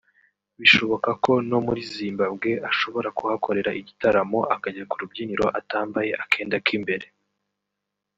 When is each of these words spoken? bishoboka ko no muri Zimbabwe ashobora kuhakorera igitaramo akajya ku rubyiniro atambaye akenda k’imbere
bishoboka 0.59 1.09
ko 1.23 1.31
no 1.49 1.59
muri 1.65 1.81
Zimbabwe 1.95 2.51
ashobora 2.69 3.07
kuhakorera 3.17 3.71
igitaramo 3.79 4.39
akajya 4.55 4.83
ku 4.89 4.95
rubyiniro 5.01 5.45
atambaye 5.59 6.11
akenda 6.23 6.57
k’imbere 6.65 7.05